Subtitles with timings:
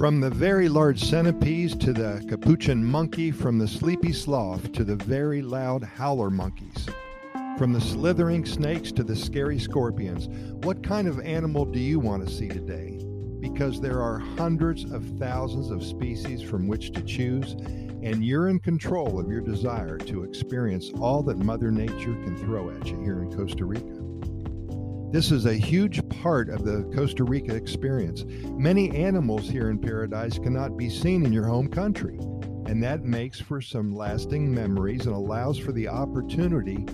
[0.00, 4.96] From the very large centipedes to the capuchin monkey, from the sleepy sloth to the
[4.96, 6.88] very loud howler monkeys,
[7.58, 10.28] from the slithering snakes to the scary scorpions,
[10.64, 12.98] what kind of animal do you want to see today?
[13.40, 17.52] Because there are hundreds of thousands of species from which to choose,
[18.02, 22.70] and you're in control of your desire to experience all that Mother Nature can throw
[22.70, 24.09] at you here in Costa Rica.
[25.12, 28.24] This is a huge part of the Costa Rica experience.
[28.44, 32.16] Many animals here in paradise cannot be seen in your home country,
[32.66, 36.84] and that makes for some lasting memories and allows for the opportunity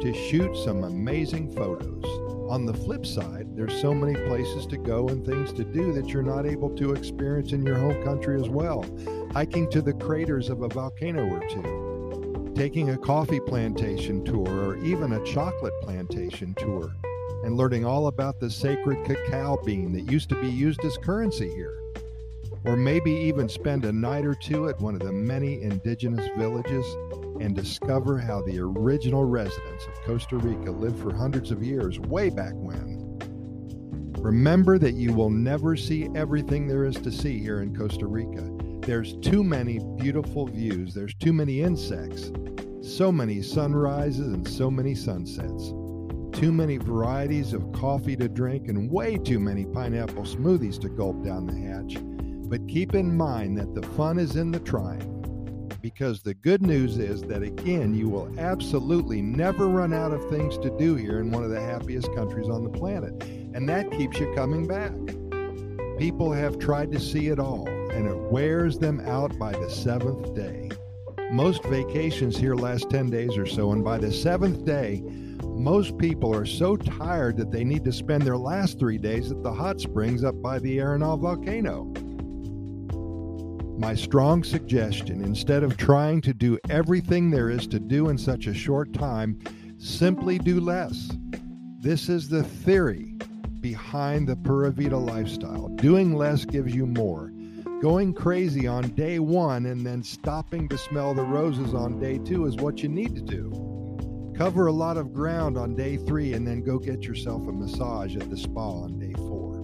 [0.00, 2.04] to shoot some amazing photos.
[2.50, 6.08] On the flip side, there's so many places to go and things to do that
[6.08, 8.82] you're not able to experience in your home country as well.
[9.34, 14.76] Hiking to the craters of a volcano or two, taking a coffee plantation tour, or
[14.78, 16.94] even a chocolate plantation tour
[17.44, 21.48] and learning all about the sacred cacao bean that used to be used as currency
[21.54, 21.78] here.
[22.64, 26.84] Or maybe even spend a night or two at one of the many indigenous villages
[27.40, 32.30] and discover how the original residents of Costa Rica lived for hundreds of years, way
[32.30, 33.18] back when.
[34.18, 38.50] Remember that you will never see everything there is to see here in Costa Rica.
[38.80, 42.32] There's too many beautiful views, there's too many insects,
[42.82, 45.72] so many sunrises, and so many sunsets
[46.38, 51.24] too many varieties of coffee to drink, and way too many pineapple smoothies to gulp
[51.24, 51.96] down the hatch.
[52.48, 55.16] But keep in mind that the fun is in the trying.
[55.82, 60.56] Because the good news is that again, you will absolutely never run out of things
[60.58, 63.20] to do here in one of the happiest countries on the planet.
[63.52, 64.92] And that keeps you coming back.
[65.98, 70.36] People have tried to see it all, and it wears them out by the seventh
[70.36, 70.70] day.
[71.32, 75.02] Most vacations here last 10 days or so, and by the seventh day,
[75.58, 79.42] most people are so tired that they need to spend their last three days at
[79.42, 81.92] the hot springs up by the Arenal volcano.
[83.76, 88.46] My strong suggestion instead of trying to do everything there is to do in such
[88.46, 89.38] a short time,
[89.78, 91.10] simply do less.
[91.80, 93.16] This is the theory
[93.60, 95.68] behind the Pura Vida lifestyle.
[95.76, 97.32] Doing less gives you more.
[97.82, 102.46] Going crazy on day one and then stopping to smell the roses on day two
[102.46, 103.67] is what you need to do.
[104.38, 108.14] Cover a lot of ground on day three and then go get yourself a massage
[108.14, 109.56] at the spa on day four.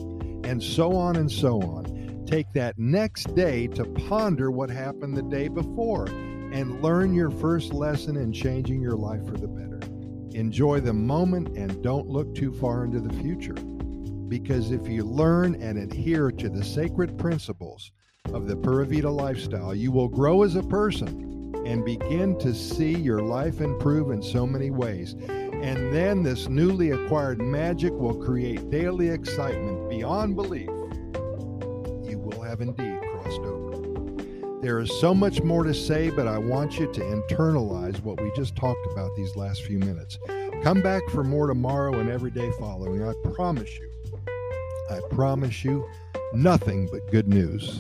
[0.43, 2.25] And so on and so on.
[2.27, 7.73] Take that next day to ponder what happened the day before and learn your first
[7.73, 9.79] lesson in changing your life for the better.
[10.37, 13.55] Enjoy the moment and don't look too far into the future.
[14.27, 17.93] Because if you learn and adhere to the sacred principles
[18.33, 21.34] of the Pura Vida lifestyle, you will grow as a person
[21.67, 25.15] and begin to see your life improve in so many ways.
[25.65, 30.69] And then this newly acquired magic will create daily excitement beyond belief.
[30.69, 34.61] You will have indeed crossed over.
[34.61, 38.31] There is so much more to say, but I want you to internalize what we
[38.35, 40.19] just talked about these last few minutes.
[40.63, 43.03] Come back for more tomorrow and every day following.
[43.03, 43.91] I promise you,
[44.91, 45.87] I promise you,
[46.33, 47.79] nothing but good news.